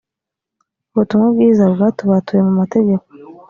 [0.93, 3.05] ubutumwa bwiza bwatubatuye mu mategeko